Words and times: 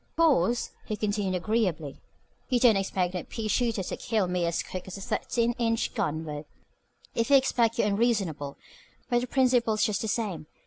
"Of 0.09 0.15
course," 0.15 0.71
he 0.87 0.95
continued 0.95 1.35
agreeably, 1.35 2.01
"you 2.49 2.59
don't 2.59 2.75
expect 2.75 3.13
no 3.13 3.21
pea 3.23 3.47
shooter 3.47 3.83
to 3.83 3.97
kill 3.97 4.27
me 4.27 4.47
as 4.47 4.63
quick 4.63 4.87
as 4.87 4.97
a 4.97 4.99
thirteen 5.01 5.53
inch 5.59 5.93
gun 5.93 6.25
would. 6.25 6.45
If 7.13 7.29
you 7.29 7.35
expect 7.37 7.75
that 7.77 7.83
you're 7.83 7.91
unreasonable. 7.91 8.57
But 9.11 9.21
the 9.21 9.27
principle 9.27 9.75
is 9.75 9.83
just 9.83 10.01
the 10.01 10.07
same. 10.07 10.47